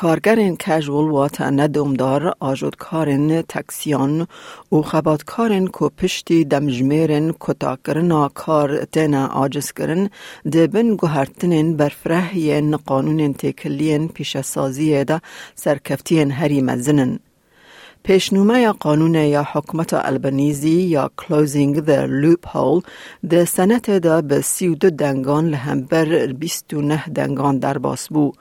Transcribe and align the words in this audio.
کارگرین 0.00 0.56
کجول 0.56 1.10
وات 1.10 1.40
ندومدار 1.40 2.34
آجودکارن 2.40 3.42
تکسیان 3.42 4.26
و 4.72 4.82
خباتکارن 4.82 5.66
کو 5.66 5.88
پشتی 5.88 6.44
دمجمیرن 6.44 7.34
کتاکرنا 7.40 8.28
کار 8.28 8.84
تینا 8.84 9.26
آجز 9.26 9.72
کرن 9.72 10.10
دبن 10.52 10.96
گوهرتنین 10.96 11.76
برفره 11.76 12.36
ین 12.36 12.76
قانون 12.76 13.34
تکلین 13.34 14.08
پیش 14.08 14.36
سازی 14.40 15.04
دا 15.04 15.20
سرکفتین 15.54 16.30
هری 16.30 16.62
مزنن. 16.62 17.18
پیشنومه 18.02 18.72
قانون 18.72 19.14
یا 19.14 19.42
حکمت 19.52 19.94
البنیزی 19.94 20.68
یا 20.68 21.10
Closing 21.20 21.74
the 21.74 22.06
Loophole 22.22 22.86
ده 23.30 23.44
سنت 23.44 23.90
دا 23.90 24.20
به 24.20 24.40
سی 24.40 24.68
و 24.68 24.74
دو 24.74 24.90
دنگان 24.90 25.48
لهمبر 25.48 26.26
بیست 26.26 26.74
و 26.74 26.80
نه 26.80 27.04
دنگان 27.14 27.58
در 27.58 27.78
باس 27.78 28.08
بو. 28.08 28.32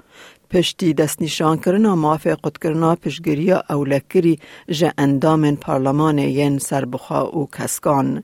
پشتی 0.51 0.93
دست 0.93 1.21
نشان 1.21 1.57
کرنا 1.57 1.95
موافق 1.95 2.39
قد 2.43 2.57
کرنا 2.57 2.95
پشگیری 2.95 3.51
اولکری 3.51 4.39
جه 4.69 4.93
اندام 4.97 5.55
پارلمان 5.55 6.17
ین 6.19 6.59
سربخا 6.59 7.37
و 7.37 7.49
کسکان. 7.57 8.23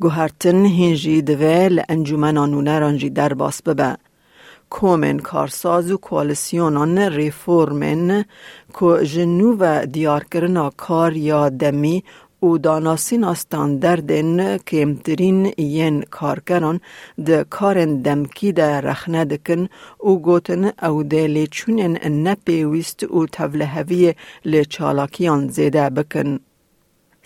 گوهرتن 0.00 0.66
هنجی 0.66 1.22
دوه 1.22 1.68
لانجومن 1.68 2.36
آنونه 2.36 2.78
رانجی 2.78 3.10
در 3.10 3.34
باس 3.34 3.62
ببه. 3.62 3.96
کومن 4.70 5.18
کارساز 5.18 5.92
و 5.92 5.96
کوالیسیونان 5.96 6.98
ریفورمن 6.98 8.24
که 8.80 9.06
جنو 9.06 9.56
و 9.60 9.86
دیار 9.86 10.24
کرنا 10.24 10.70
کار 10.76 11.16
یا 11.16 11.48
دمی 11.48 12.04
و 12.44 12.58
داناسین 12.58 13.24
استاندردن 13.24 14.58
کمترین 14.58 15.52
ین 15.58 15.96
کارکران 16.16 16.80
ده 17.26 17.44
کارن 17.44 17.92
دمکی 18.02 18.52
ده 18.52 18.80
رخنه 18.80 19.24
دکن 19.24 19.62
و 20.08 20.10
گوتن 20.26 20.62
او 20.82 21.02
ده 21.02 21.26
لیچونن 21.26 21.94
نپیویست 22.26 23.02
و 23.02 23.26
تولهوی 23.26 24.14
لیچالاکیان 24.44 25.48
زیده 25.48 25.90
بکن. 25.90 26.40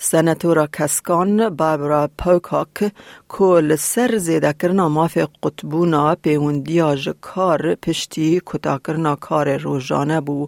سنتورا 0.00 0.66
کسکان 0.66 1.48
بابرا 1.48 2.08
پوکاک 2.18 2.92
که 3.38 3.76
سر 3.78 4.18
زیده 4.18 4.52
کرنا 4.52 4.88
ماف 4.88 5.18
قطبونا 5.42 6.14
پیوندیاج 6.14 7.08
کار 7.20 7.74
پشتی 7.74 8.40
کتا 8.46 8.78
کرنا 8.78 9.16
کار 9.16 9.56
روزانه 9.56 10.20
بو 10.20 10.46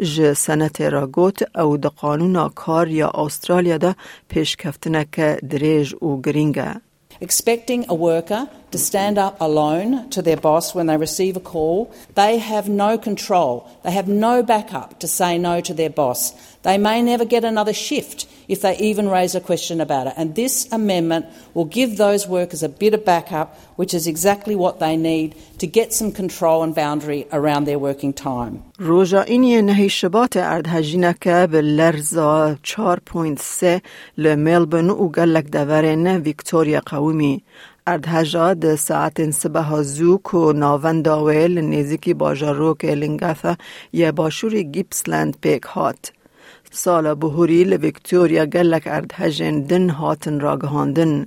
ج 0.00 0.32
سنت 0.32 0.80
را 0.80 1.06
گوت 1.06 1.56
او 1.56 1.76
د 1.76 1.86
قانونا 1.86 2.48
کار 2.48 2.88
یا 2.88 3.10
استرالیا 3.14 3.78
دا 3.78 3.94
پیش 4.28 4.56
کفتنک 4.56 5.20
دریج 5.50 5.94
و 5.94 6.20
گرینگه. 6.20 6.80
expecting 7.20 7.84
a 7.88 7.94
worker 7.94 8.48
to 8.70 8.78
stand 8.78 9.18
up 9.18 9.36
alone 9.40 10.08
to 10.10 10.22
their 10.22 10.36
boss 10.36 10.74
when 10.74 10.86
they 10.86 10.96
receive 10.96 11.36
a 11.36 11.40
call. 11.40 11.92
They 12.14 12.38
have 12.38 12.68
no 12.68 12.96
control. 12.96 13.68
They 13.84 13.90
have 13.90 14.08
no 14.08 14.42
backup 14.42 14.98
to 15.00 15.06
say 15.06 15.36
no 15.38 15.60
to 15.60 15.74
their 15.74 15.90
boss. 15.90 16.32
They 16.62 16.78
may 16.78 17.02
never 17.02 17.26
get 17.26 17.44
another 17.44 17.74
shift 17.74 18.26
if 18.49 18.61
they 18.61 18.75
even 18.89 19.09
raise 19.09 19.33
a 19.35 19.41
question 19.41 19.81
about 19.81 20.07
it. 20.07 20.13
And 20.17 20.35
this 20.35 20.67
amendment 20.71 21.25
will 21.55 21.69
give 21.79 21.97
those 21.97 22.27
workers 22.27 22.61
a 22.63 22.69
bit 22.69 22.93
of 22.93 23.01
backup, 23.05 23.47
which 23.75 23.93
is 23.93 24.07
exactly 24.07 24.55
what 24.55 24.79
they 24.79 24.95
need 24.97 25.35
to 25.61 25.67
get 25.67 25.93
some 25.93 26.11
control 26.11 26.63
and 26.63 26.73
boundary 26.75 27.21
around 27.31 27.65
their 27.65 27.79
working 27.79 28.13
time. 28.13 28.63
روژا 28.77 29.21
اینی 29.21 29.61
نهی 29.61 29.89
شبات 29.89 30.37
اردهجینه 30.37 31.15
که 31.21 31.47
به 31.51 31.61
لرزا 31.61 32.55
4.3 32.63 33.81
لملبن 34.17 34.89
و 34.89 35.09
گلک 35.09 35.51
دورن 35.51 36.07
ویکتوریا 36.07 36.81
قومی. 36.85 37.43
اردهجا 37.87 38.53
ده 38.53 38.75
ساعت 38.75 39.31
سبه 39.31 39.81
زوک 39.83 40.33
و 40.33 40.53
ناونداویل 40.53 41.57
نزیکی 41.57 42.13
باجاروک 42.13 42.85
لنگفه 42.85 43.57
یه 43.93 44.11
باشور 44.11 44.61
گیپسلند 44.61 45.37
پیک 45.41 45.63
هات. 45.63 46.11
سال 46.72 47.14
بهوری 47.14 47.64
لویکتوریا 47.64 48.46
گلک 48.46 48.82
اردهجن 48.86 49.60
دن 49.60 49.90
هاتن 49.90 50.40
را 50.40 50.56
گهاندن. 50.56 51.26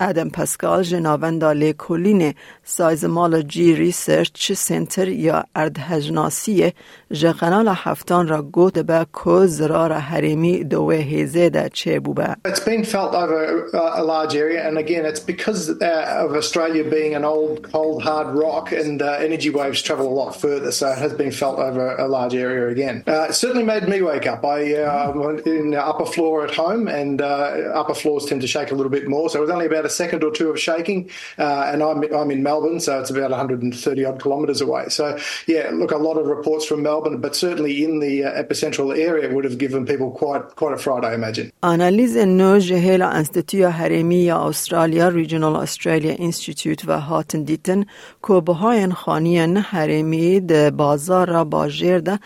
ادم 0.00 0.28
پسکال 0.28 0.82
جناوندا 0.82 1.52
لیکولین 1.52 2.34
سایزمالوجی 2.64 3.74
ریسرچ 3.74 4.52
سنتر 4.52 5.08
یا 5.08 5.44
اردهجناسی 5.56 6.72
جقنال 7.12 7.68
هفتان 7.74 8.28
را 8.28 8.42
گوت 8.42 8.78
به 8.78 9.06
که 9.24 9.46
زرار 9.46 9.92
حریمی 9.92 10.64
دوه 10.64 10.94
هیزه 10.94 11.50
ده 11.50 11.68
چه 11.72 12.00
بوبه. 12.00 12.36
It's 12.48 12.60
been 12.60 12.84
felt 12.84 13.14
over 13.14 13.66
a 13.74 14.02
large 14.02 14.34
area 14.34 14.68
and 14.68 14.78
again 14.78 15.04
it's 15.04 15.20
because 15.20 15.70
uh, 15.70 16.24
of 16.24 16.30
Australia 16.34 16.84
being 16.98 17.14
an 17.14 17.24
old 17.24 17.62
cold 17.72 18.02
hard 18.02 18.28
rock 18.44 18.72
and 18.72 19.02
uh, 19.02 19.26
energy 19.28 19.50
waves 19.50 19.82
travel 19.82 20.06
a 20.08 20.16
lot 20.22 20.32
further 20.44 20.70
so 20.72 20.84
it 20.94 20.98
has 20.98 21.12
been 21.12 21.32
felt 21.42 21.58
over 21.58 21.84
a 21.96 22.08
large 22.08 22.34
area 22.34 22.68
again. 22.68 22.96
Uh, 23.06 23.26
it 23.30 23.34
certainly 23.34 23.66
made 23.74 23.86
me 23.94 23.98
wake 24.02 24.26
up. 24.26 24.44
I 24.44 24.60
uh, 24.74 25.36
in 25.46 25.70
the 25.70 25.82
upper 25.90 26.06
floor 26.14 26.34
at 26.46 26.52
home 26.54 26.88
and 26.88 27.20
uh, 27.20 27.80
upper 27.80 27.94
floors 27.94 28.24
tend 28.26 28.40
to 28.40 28.50
shake 28.54 28.70
a 28.70 28.74
little 28.78 28.94
bit 28.98 29.06
more 29.08 29.28
so 29.28 29.38
it 29.40 29.42
was 29.42 29.50
only 29.50 29.66
about 29.66 29.83
a 29.84 29.88
second 29.88 30.24
or 30.24 30.30
two 30.30 30.50
of 30.50 30.58
shaking 30.58 31.10
uh, 31.38 31.70
and 31.72 31.82
I'm, 31.82 32.02
I'm 32.14 32.30
in 32.30 32.42
Melbourne 32.42 32.80
so 32.80 33.00
it's 33.00 33.10
about 33.10 33.30
130 33.30 34.04
odd 34.04 34.22
kilometres 34.22 34.60
away. 34.60 34.88
So 34.88 35.18
yeah 35.46 35.70
look 35.72 35.92
a 35.92 35.96
lot 35.96 36.16
of 36.16 36.26
reports 36.26 36.64
from 36.64 36.82
Melbourne 36.82 37.20
but 37.20 37.36
certainly 37.36 37.84
in 37.84 38.00
the 38.00 38.22
epicentral 38.22 38.96
area 38.96 39.32
would 39.34 39.44
have 39.44 39.58
given 39.58 39.86
people 39.86 40.10
quite 40.10 40.56
quite 40.56 40.74
a 40.74 40.78
fright 40.78 41.04
I 41.04 41.14
imagine. 41.14 41.52
آنالیز 41.62 42.16
نو 42.16 42.58
جهیل 42.58 43.02
انستیتویا 43.02 43.70
هرمی 43.70 44.16
یا 44.16 44.48
استرالیا 44.48 45.08
ریجنال 45.08 45.56
استرالیا 45.56 46.14
انستیتوت 46.18 46.84
و 46.88 47.00
هاتن 47.00 47.42
دیتن 47.42 47.84
که 48.28 48.40
بهاین 48.40 48.92
خانیان 48.92 49.56
هرمی 49.56 50.40
ده 50.40 50.70
بازار 50.70 51.28
را 51.28 51.44
باجر 51.44 51.98
ده 51.98 52.18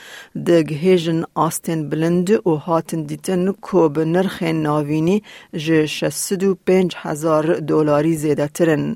ده 0.44 0.62
گهیجن 0.62 1.24
آستن 1.34 1.88
بلند 1.88 2.46
و 2.46 2.50
هاتن 2.50 3.02
دیتن 3.02 3.52
که 3.52 3.88
به 3.94 4.04
نرخ 4.04 4.42
ناوینی 4.42 5.22
جه 5.56 5.86
شست 5.86 6.44
و 6.44 6.56
پنج 6.66 6.94
هزار 6.96 7.47
دلاری 7.53 8.15
زیده 8.15 8.47
ترن. 8.47 8.95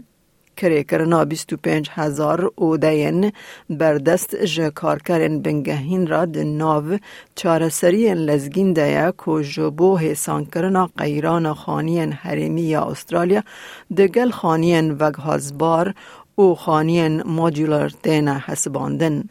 کری 0.57 0.83
کرنا 0.83 1.25
25 1.25 1.89
هزار 1.91 2.51
او 2.55 2.77
دین 2.77 3.31
بردست 3.69 4.35
جه 4.35 4.69
کارکرین 4.69 5.41
بنگهین 5.41 6.07
را 6.07 6.25
ده 6.25 6.43
ناو 6.43 6.97
چارسرین 7.35 8.17
لزگین 8.17 8.73
دیا 8.73 9.11
که 9.25 9.43
جبو 9.43 9.97
حسان 9.97 10.45
کرنا 10.45 10.89
قیران 10.97 11.53
خانین 11.53 12.13
یا 12.57 12.83
استرالیا 12.83 13.43
ده 13.95 14.07
گل 14.07 14.29
خانین 14.29 14.91
وگهازبار 14.91 15.93
او 16.35 16.55
خانین 16.55 17.23
مودولر 17.23 17.91
دینا 18.03 18.37
حسباندن. 18.45 19.23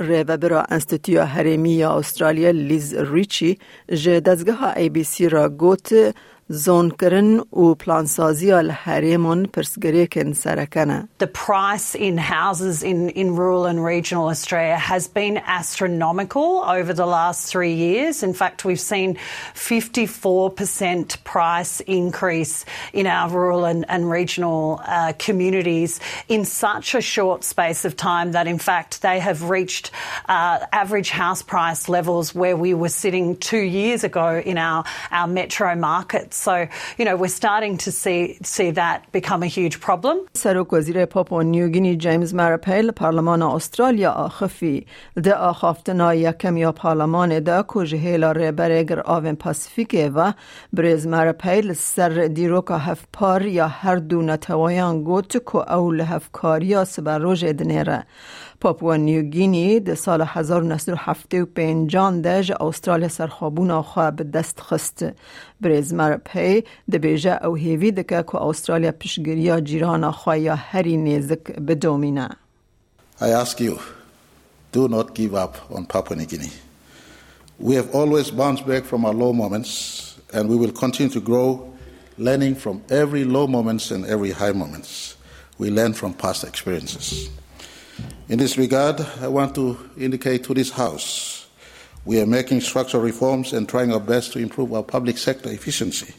ریوه 0.00 0.36
برا 0.36 0.62
انستیتیو 0.62 1.66
یا 1.66 1.98
استرالیا 1.98 2.50
لیز 2.50 2.94
ریچی 2.94 3.58
جه 3.92 4.20
دزگاه 4.20 4.76
ای 4.76 4.88
بی 4.88 5.04
سی 5.04 5.28
را 5.28 5.48
گوت 5.48 6.14
زون 6.49 6.89
کرن 6.89 7.39
و 7.39 7.75
پلانسازی 7.75 8.51
الحریمون 8.51 9.45
پرسگری 9.45 10.07
کن 10.07 10.33
سرکنه. 10.33 11.09
The 11.19 11.27
price 11.27 11.95
in 11.95 12.17
houses 12.19 12.83
in, 12.83 13.09
in 13.09 13.35
rural 13.35 13.65
and 13.65 13.83
regional 13.83 14.27
Australia 14.27 14.77
has 14.77 15.07
been 15.07 15.41
astronomical 15.43 16.63
over 16.67 16.93
the 16.93 17.07
last 17.07 17.51
three 17.51 17.73
years. 17.73 18.21
In 18.21 18.33
fact, 18.35 18.63
we've 18.63 18.79
seen 18.79 19.17
54% 19.55 21.23
price 21.23 21.79
increase 21.79 22.63
in 22.93 23.07
our 23.07 23.27
rural 23.31 23.65
and, 23.65 23.83
and 23.89 24.07
regional 24.07 24.81
uh, 24.85 25.13
communities 25.17 25.99
in 26.27 26.45
such 26.45 26.93
a 26.93 27.01
short 27.01 27.43
space 27.43 27.85
of 27.85 27.97
time 27.97 28.33
that 28.33 28.45
in 28.45 28.59
fact 28.59 29.01
they 29.01 29.19
have 29.19 29.49
reached 29.49 29.89
uh, 30.29 30.59
average 30.71 31.09
house 31.09 31.41
price 31.41 31.89
levels 31.89 32.35
where 32.35 32.55
we 32.55 32.75
were 32.75 32.89
sitting 32.89 33.35
two 33.37 33.65
years 33.81 34.03
ago 34.03 34.27
in 34.45 34.59
our, 34.59 34.83
our 35.09 35.27
metro 35.27 35.75
markets. 35.75 36.35
So, 36.39 36.67
you 36.97 37.05
know, 37.05 37.15
we're 37.15 37.27
starting 37.27 37.77
to 37.85 37.91
see 37.91 38.37
see 38.43 38.71
that 38.71 39.11
become 39.11 39.43
a 39.43 39.47
huge 39.47 39.79
problem. 39.79 40.17
سروک 40.33 40.73
وزیر 40.73 41.05
پاپو 41.05 41.41
نیوگینی 41.41 41.95
جیمز 41.95 42.33
مرپیل 42.33 42.91
پارلمان 42.91 43.41
استرالیا 43.41 44.11
آخفی 44.11 44.85
ده 45.23 45.33
آخافتنا 45.33 46.13
یکم 46.13 46.57
یا 46.57 46.71
پارلمان 46.71 47.39
ده 47.39 47.63
کج 47.67 47.95
هیلا 47.95 48.31
ریبرگر 48.31 49.01
آوین 49.05 49.35
پاسیفیک 49.35 50.11
و 50.15 50.33
بریز 50.73 51.07
مرپیل 51.07 51.73
سر 51.73 52.09
دیروکا 52.09 52.77
هف 52.77 53.05
پار 53.13 53.45
یا 53.45 53.67
هر 53.67 53.95
دو 53.95 54.21
نتوایان 54.21 55.03
گوت 55.03 55.31
که 55.31 55.55
اول 55.55 56.01
هف 56.01 56.29
کاریا 56.31 56.85
سبر 56.85 57.19
روژ 57.19 57.45
دنیره. 57.45 58.03
پاپوا 58.61 58.95
نیوگینی 58.95 59.79
ده 59.79 59.95
سال 59.95 60.21
1975 60.21 61.97
ده 61.97 62.43
جه 62.43 62.61
استرالیا 62.61 63.07
سرخوابون 63.07 63.81
خواه 63.81 64.11
به 64.11 64.23
دست 64.23 64.59
خست. 64.59 65.05
بریز 65.61 65.93
مرپی 65.93 66.63
ده 66.91 66.97
بیجه 66.97 67.45
او 67.45 67.55
هیوی 67.55 67.91
دکه 67.91 68.23
که 68.23 68.41
استرالیا 68.41 68.91
پیشگیری 68.91 69.61
جیران 69.61 70.11
خواه 70.11 70.39
یا 70.39 70.55
هری 70.55 70.97
نیزک 70.97 71.51
بدومینه. 71.51 72.29
I 73.19 73.29
ask 73.29 73.61
you, 73.61 73.79
do 74.73 74.89
not 74.89 75.15
give 75.15 75.33
up 75.33 75.55
on 75.71 75.85
Papua 75.85 76.17
New 76.17 76.25
Guinea. 76.25 76.51
We 77.57 77.75
have 77.75 77.95
always 77.95 78.29
bounced 78.29 78.67
back 78.67 78.83
from 78.83 79.05
our 79.05 79.13
low 79.13 79.31
moments, 79.31 80.19
and 80.33 80.49
we 80.49 80.57
will 80.57 80.73
continue 80.73 81.11
to 81.13 81.21
grow, 81.21 81.73
learning 82.17 82.55
from 82.55 82.83
every 82.89 83.23
low 83.23 83.47
moments 83.47 83.91
and 83.91 84.05
every 84.05 84.31
high 84.31 84.51
moments. 84.51 85.15
We 85.57 85.69
learn 85.69 85.93
from 85.93 86.13
past 86.13 86.43
experiences. 86.43 87.29
In 88.27 88.39
this 88.39 88.57
regard, 88.57 88.99
I 89.21 89.27
want 89.27 89.55
to 89.55 89.77
indicate 89.97 90.43
to 90.45 90.53
this 90.53 90.71
House 90.71 91.45
we 92.05 92.21
are 92.21 92.27
making 92.27 92.61
structural 92.61 93.03
reforms 93.03 93.51
and 93.51 93.67
trying 93.67 93.91
our 93.91 93.99
best 93.99 94.31
to 94.33 94.39
improve 94.39 94.71
our 94.73 94.83
public 94.83 95.17
sector 95.17 95.49
efficiency 95.49 96.13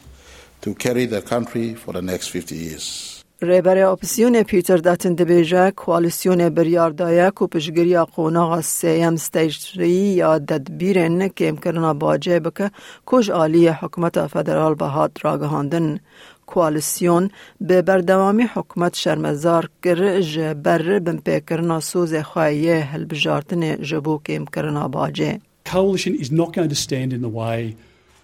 to 0.61 0.75
carry 0.75 1.07
the 1.07 1.23
country 1.23 1.75
for 1.75 1.93
the 1.93 2.03
next 2.03 2.29
50 2.29 2.57
years. 2.57 3.13
ریبر 3.43 3.79
اپسیون 3.79 4.43
پیتر 4.43 4.77
داتن 4.77 5.15
دبیجه 5.15 5.71
کوالیسیون 5.71 6.49
بریاردایه 6.49 7.31
کو 7.31 7.47
پشگیری 7.47 7.97
قوناغ 7.99 8.61
سیم 8.61 9.17
ستیج 9.17 9.77
یا 9.77 10.39
ددبیرن 10.39 11.29
که 11.29 11.49
امکرنا 11.49 11.95
باجه 11.95 12.41
بکه 12.41 12.71
کج 13.07 13.31
آلی 13.31 13.69
حکومت 13.69 14.27
فدرال 14.27 14.75
بهات 14.75 15.11
راگهاندن 15.23 16.01
کوالیسیون 16.51 17.31
به 17.61 17.83
بردوامی 17.83 18.43
حکومت 18.43 18.95
شرمزار 18.95 19.71
کر 19.85 20.21
جبر 20.21 20.99
بن 20.99 21.17
پیکرنا 21.17 21.81
سوز 21.81 22.15
خواهیه 22.15 22.75
هل 22.75 23.05
بجارتن 23.05 23.83
جبو 23.83 24.21
که 24.25 24.37
امکرنا 24.37 24.89
باجه 24.89 25.41
Coalition 25.65 26.15
is 26.15 26.31
not 26.31 26.53
going 26.53 26.69
to 26.69 26.77
stand 26.77 27.13
in 27.13 27.23
the 27.23 27.35
way 27.43 27.77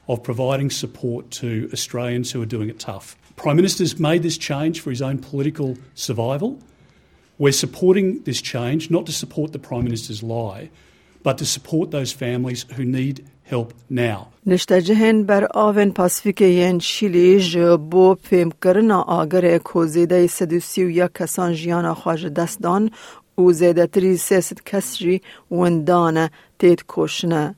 of 0.08 0.22
providing 0.22 0.70
support 0.70 1.30
to 1.30 1.68
Australians 1.72 2.30
who 2.30 2.40
are 2.40 2.46
doing 2.56 2.68
it 2.68 2.78
tough. 2.78 3.16
Prime 3.36 3.56
Minister's 3.56 3.98
made 3.98 4.22
this 4.22 4.38
change 4.38 4.80
for 4.80 4.90
his 4.90 5.02
own 5.02 5.18
political 5.18 5.76
survival. 5.94 6.58
We're 7.38 7.52
supporting 7.52 8.22
this 8.22 8.40
change 8.40 8.90
not 8.90 9.06
to 9.06 9.12
support 9.12 9.52
the 9.52 9.58
Prime 9.58 9.84
Minister's 9.84 10.22
lie, 10.22 10.70
but 11.23 11.37
to 11.37 11.45
support 11.45 11.91
those 11.91 12.11
families 12.11 12.65
who 12.75 12.85
need 12.85 13.25
help 13.43 13.73
now. 13.89 14.27
نشتجهن 14.45 15.23
بر 15.23 15.47
آون 15.53 15.91
پاسفیک 15.91 16.41
ین 16.41 16.79
شیلی 16.79 17.39
بو 17.77 18.15
پیم 18.15 18.49
کرنا 18.63 19.01
آگر 19.01 19.57
کوزیده 19.57 20.27
سدوسی 20.27 20.83
و 20.83 20.89
یک 20.89 21.11
کسان 21.13 21.53
جیانا 21.53 21.93
خواج 21.93 22.25
دستان 22.25 22.91
و 23.37 23.51
زیده 23.51 23.87
تری 23.87 24.17
سیست 24.17 24.65
کسری 24.65 25.21
وندانه 25.51 26.31
تید 26.59 26.85
کوشنه. 26.85 27.55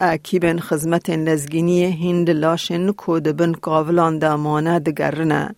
اکیبن 0.00 0.58
خزمت 0.58 1.10
لزگینی 1.10 1.84
هند 1.84 2.30
لاشن 2.30 2.92
کود 2.92 3.22
بن 3.36 3.52
قاولان 3.52 4.18
دامانه 4.18 4.78
دگرنه. 4.78 5.54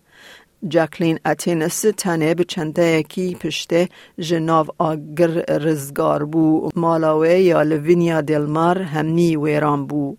جاکلین 0.67 1.19
اتینس 1.25 1.81
تنه 1.97 2.33
به 2.33 2.43
چنده 2.43 2.85
یکی 2.85 3.35
پشته 3.35 3.89
جناو 4.19 4.67
آگر 4.77 5.27
رزگار 5.57 6.25
بو 6.25 6.69
مالاوه 6.75 7.29
یا 7.29 7.61
لوینیا 7.61 8.21
دلمار 8.21 8.81
همنی 8.81 9.35
ویران 9.35 9.87
بو. 9.87 10.17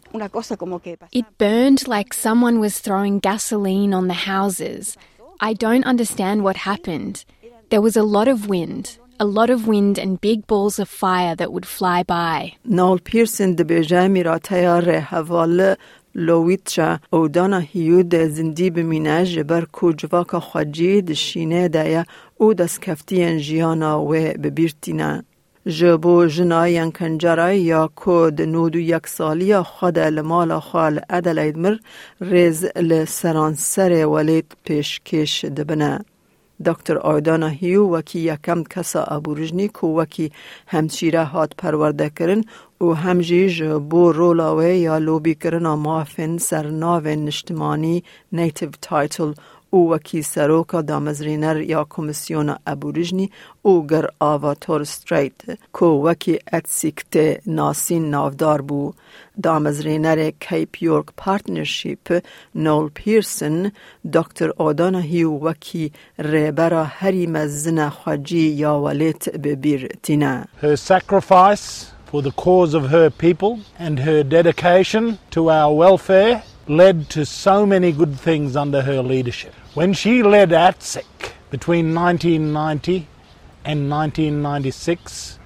It 1.12 1.24
burned 1.38 1.88
like 1.88 2.14
someone 2.14 2.60
was 2.60 2.78
throwing 2.78 3.18
gasoline 3.18 3.92
on 3.94 4.08
the 4.08 4.20
houses. 4.32 4.96
I 5.40 5.52
don't 5.54 5.84
understand 5.84 6.42
what 6.42 6.56
happened. 6.56 7.24
There 7.70 7.82
was 7.82 7.96
a 7.96 8.02
lot 8.02 8.28
of 8.28 8.48
wind. 8.48 8.98
a 9.20 9.24
lot 9.24 9.50
of 9.50 9.66
wind 9.66 9.98
and 9.98 10.20
big 10.20 10.46
balls 10.46 10.78
of 10.78 10.88
fire 10.88 11.34
that 11.34 11.52
would 11.52 11.66
fly 11.66 12.02
by. 12.02 12.52
نول 12.64 12.98
پیرسن 12.98 13.52
دبیجه 13.52 14.08
میراتیا 14.08 14.78
ره 14.78 15.00
حوال 15.00 15.76
لویتشا 16.15 16.99
او 17.13 17.27
دانا 17.27 17.59
هیو 17.59 18.03
ده 18.03 18.27
زندی 18.27 18.69
بمینه 18.69 19.25
جبر 19.25 19.65
کو 19.65 19.91
جواکا 19.91 20.39
خواجی 20.39 21.01
دشینه 21.01 21.67
دایا 21.67 22.05
او 22.37 22.53
دست 22.53 22.81
کفتین 22.81 23.37
جیانا 23.37 24.01
و 24.01 24.11
ببیرتینا. 24.43 25.23
جبو 25.67 26.25
جناین 26.25 26.91
کنجرای 26.91 27.61
یا 27.61 27.89
کود 27.95 28.41
نودو 28.41 28.79
یک 28.79 29.07
سالی 29.07 29.61
خود 29.61 29.99
لمال 29.99 30.59
خال 30.59 30.99
ادلید 31.09 31.57
مر 31.57 31.77
ریز 32.21 32.65
لسران 32.75 33.53
سر 33.53 34.05
ولید 34.05 34.55
پیش 34.63 35.01
کش 35.05 35.45
دبنه. 35.45 36.05
دکتر 36.65 36.97
آیدانا 36.97 37.47
هیو 37.47 37.87
وکی 37.95 38.19
یکم 38.19 38.63
کسا 38.63 39.03
ابورجنی 39.03 39.67
کو 39.67 39.87
وکی 39.99 40.31
همچیره 40.67 41.23
هات 41.23 41.55
پرورده 41.55 42.09
کرن 42.09 42.43
و 42.81 42.93
همجیج 42.93 43.63
بو 43.63 44.11
رولاوه 44.11 44.65
یا 44.65 44.97
لوبی 44.97 45.35
کرن 45.35 45.67
مافن 45.67 46.37
سرناو 46.37 47.07
نشتمانی 47.07 48.03
نیتیو 48.31 48.69
تایتل 48.81 49.33
او 49.73 49.89
وکی 49.89 50.21
سروکا 50.21 50.81
دامزرینر 50.81 51.61
یا 51.61 51.85
کمیسیون 51.89 52.55
ابوریجنی 52.67 53.31
او 53.61 53.87
گر 53.87 54.05
آوا 54.19 54.53
تور 54.53 54.81
استریت 54.81 55.33
کو 55.71 55.87
وکی 56.03 56.37
اتسیکت 56.53 57.17
ناسین 57.47 58.09
نافدار 58.09 58.61
بو 58.61 58.93
دامزرینر 59.43 60.31
کیپ 60.39 60.83
یورک 60.83 61.05
پارتنرشیپ 61.17 62.13
نول 62.55 62.89
پیرسن 62.93 63.71
دکتر 64.13 64.49
آدانا 64.57 64.99
هیو 64.99 65.31
وکی 65.31 65.91
ریبرا 66.19 66.83
هری 66.83 67.27
مزن 67.27 67.89
خواجی 67.89 68.47
یا 68.47 68.79
ولیت 68.79 69.29
ببیر 69.29 69.87
تینا 70.03 70.45
for 72.11 72.21
the 72.21 72.31
cause 72.31 72.75
of 72.75 72.83
her 72.91 73.09
people 73.09 73.59
and 73.79 73.97
her 73.97 74.23
dedication 74.23 75.17
to 75.31 75.49
our 75.49 75.73
welfare 75.73 76.43
led 76.67 77.09
to 77.09 77.25
so 77.25 77.65
many 77.65 77.91
good 77.91 78.15
things 78.19 78.55
under 78.55 78.81
her 78.83 79.01
leadership. 79.01 79.53
When 79.74 79.92
she 79.92 80.22
led 80.22 80.50
ATSEC 80.50 81.32
between 81.50 81.94
1990 81.94 83.06
and 83.64 83.90
1996, 83.90 85.38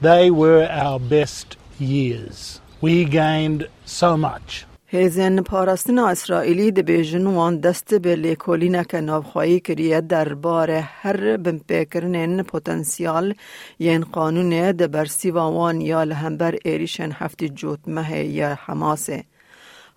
they 0.00 0.30
were 0.30 0.66
our 0.70 0.98
best 0.98 1.56
years. 1.78 2.60
We 2.80 3.04
gained 3.04 3.68
so 3.84 4.16
much. 4.16 4.64
هیزن 4.90 5.42
پاراستن 5.42 5.98
اسرائیلی 5.98 6.70
د 6.70 6.80
بیژن 6.80 7.26
وان 7.26 7.56
دست 7.60 7.94
به 7.94 8.16
لیکولینه 8.16 8.84
که 8.84 9.00
نافخواهی 9.00 9.60
کریه 9.60 10.00
دربار 10.00 10.70
هر 10.70 11.36
بمپیکرنین 11.36 12.42
پوتنسیال 12.42 13.34
ین 13.78 14.04
قانون 14.04 14.72
د 14.72 14.90
برسی 14.90 15.30
وان 15.30 15.80
یا 15.80 16.04
لهمبر 16.04 16.58
ایریشن 16.64 17.12
هفتی 17.12 17.48
جوت 17.48 17.80
مه 17.86 18.24
یا 18.24 18.58
حماسه. 18.64 19.24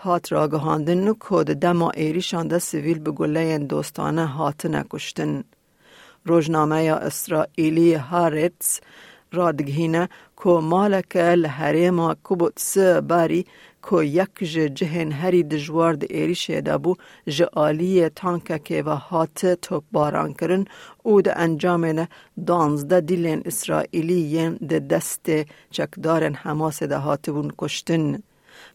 هات 0.06 0.32
راگهاندن 0.32 1.12
کود 1.12 1.46
دما 1.46 1.90
ایریشان 1.90 2.48
ده 2.48 2.58
سویل 2.58 2.98
به 2.98 3.10
گله 3.10 3.58
دوستانه 3.58 4.26
هات 4.26 4.66
نکشتن. 4.66 5.44
روزنامه 6.24 6.76
اسرائیلی 6.76 7.94
هارتس 7.94 8.80
رادگهینه 9.32 10.08
کو 10.36 10.60
مالک 10.60 11.16
لحریم 11.16 12.14
کبوتس 12.14 12.78
باری 12.78 13.46
کو 13.82 14.02
یک 14.02 14.44
جهن 14.78 15.12
هری 15.12 15.42
دجوار 15.42 15.92
د 15.94 16.04
ایریشه 16.10 16.60
ده 16.60 16.76
بو 16.78 16.94
جالی 17.28 18.08
تانکه 18.08 18.58
که 18.58 18.82
و 18.82 18.88
هات 18.88 19.46
توپ 19.46 19.84
باران 19.92 20.32
کرن 20.34 20.64
او 21.02 21.22
د 21.22 21.28
انجام 21.36 21.84
نه 21.84 22.08
دانزده 22.46 23.00
دیلین 23.00 23.42
اسرائیلی 23.46 24.50
د 24.70 24.88
دست 24.88 25.30
چکدارن 25.70 26.34
حماس 26.34 26.82
ده 26.82 26.96
هاتبون 26.96 27.52
کشتن. 27.58 28.22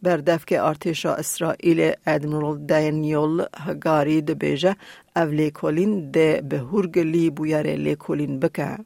بردف 0.02 0.44
که 0.44 0.62
ارتشا 0.62 1.14
اسرائیل 1.14 1.92
ادمیرال 2.06 2.66
دانیل 2.66 3.44
هگاری 3.56 4.22
ده 4.22 4.34
بیجه 4.34 4.76
او 5.16 5.28
لیکولین 5.28 6.10
ده 6.10 6.42
به 6.48 6.58
هرگلی 6.58 7.30
بویر 7.30 7.76
لیکولین 7.76 8.40
بکه. 8.40 8.76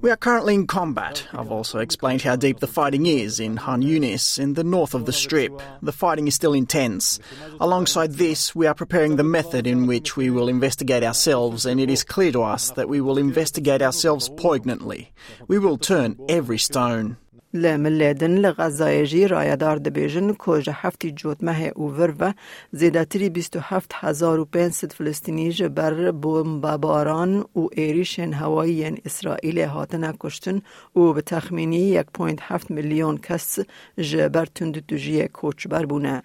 We 0.00 0.10
are 0.10 0.16
currently 0.16 0.54
in 0.54 0.66
combat. 0.68 1.26
I've 1.32 1.50
also 1.50 1.80
explained 1.80 2.22
how 2.22 2.36
deep 2.36 2.60
the 2.60 2.68
fighting 2.68 3.06
is 3.06 3.40
in 3.40 3.56
Han 3.56 3.82
Yunis, 3.82 4.38
in 4.38 4.54
the 4.54 4.62
north 4.62 4.94
of 4.94 5.04
the 5.04 5.12
Strip. 5.12 5.60
The 5.82 5.92
fighting 5.92 6.28
is 6.28 6.36
still 6.36 6.54
intense. 6.54 7.18
Alongside 7.60 8.12
this, 8.14 8.54
we 8.54 8.68
are 8.68 8.74
preparing 8.74 9.16
the 9.16 9.24
method 9.24 9.66
in 9.66 9.88
which 9.88 10.16
we 10.16 10.30
will 10.30 10.48
investigate 10.48 11.02
ourselves, 11.02 11.66
and 11.66 11.80
it 11.80 11.90
is 11.90 12.04
clear 12.04 12.30
to 12.32 12.44
us 12.44 12.70
that 12.70 12.88
we 12.88 13.00
will 13.00 13.18
investigate 13.18 13.82
ourselves 13.82 14.28
poignantly. 14.28 15.12
We 15.48 15.58
will 15.58 15.78
turn 15.78 16.16
every 16.28 16.58
stone. 16.58 17.16
لملدن 17.63 18.37
لغزایجی 18.37 19.27
رایدار 19.27 19.77
دبیجن 19.77 20.35
کج 20.39 20.69
هفتی 20.73 21.11
جوت 21.11 21.43
مه 21.43 21.71
اوور 21.75 22.13
و 22.19 22.33
زیدتری 22.71 23.29
بیست 23.29 23.55
و 23.55 23.59
هفت 23.59 23.91
هزار 23.93 24.39
و 24.39 24.45
پینست 24.45 24.93
فلسطینی 24.93 25.51
جبر 25.51 26.11
بمباران 26.11 27.45
و 27.55 27.67
ایریشن 27.71 28.33
هوایی 28.33 28.83
اسرائیل 29.05 29.59
هاتن 29.59 30.13
کشتن 30.19 30.61
و 30.95 31.13
به 31.13 31.21
تخمینی 31.21 31.79
یک 31.79 32.07
پوینت 32.13 32.39
هفت 32.41 32.71
میلیون 32.71 33.17
کس 33.17 33.59
جبر 33.97 34.45
تندتوجی 34.45 35.27
کوچ 35.27 35.67
بر 35.67 35.85
بونه. 35.85 36.23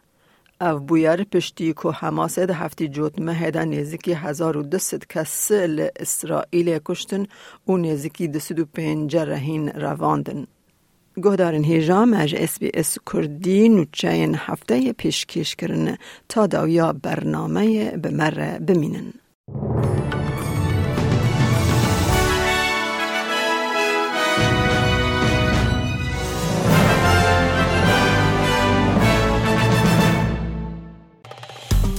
او 0.60 0.78
بویر 0.78 1.24
پشتی 1.24 1.72
که 1.72 1.88
حماس 1.88 2.38
ده 2.38 2.54
هفتی 2.54 2.88
جوت 2.88 3.18
مه 3.18 3.50
ده 3.50 3.64
نزدیکی 3.64 4.12
هزار 4.12 4.56
و 4.56 4.62
دست 4.62 5.08
کس 5.08 5.50
اسرائیل 5.96 6.78
کشتن 6.84 7.26
و 7.68 7.76
نزدیکی 7.76 8.28
دست 8.28 8.58
و 8.58 8.64
پنج 8.64 9.16
رهین 9.16 9.68
رواندن. 9.68 10.46
گهدارن 11.16 11.64
هیجا 11.64 12.02
از 12.14 12.34
اس 12.34 12.58
بی 12.58 12.70
اس 12.74 12.98
کردی 13.12 13.68
نوچه 13.68 14.32
هفته 14.36 14.92
پیش 14.92 15.26
کش 15.26 15.56
کرن 15.56 15.96
تا 16.28 16.46
داویا 16.46 16.92
برنامه 16.92 17.90
بمره 17.90 18.58
بمینن. 18.58 19.12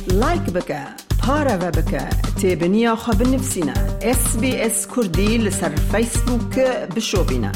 لایک 0.08 0.42
بکه 0.42 0.80
پاره 1.20 1.56
و 1.56 1.72
بکه 1.72 2.10
تیبنیا 2.42 2.96
خواب 2.96 3.22
نفسینا 3.22 3.74
اس 4.02 4.38
بی 4.38 4.56
اس 4.56 4.88
کردی 4.96 5.38
لسر 5.38 5.76
فیسبوک 5.76 6.60
بشو 6.96 7.24
بینه 7.24 7.52